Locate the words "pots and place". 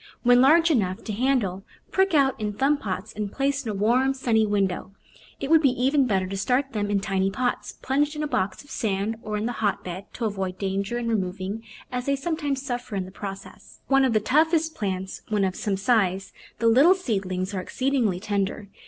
2.77-3.63